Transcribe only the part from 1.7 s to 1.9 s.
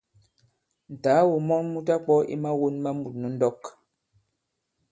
mu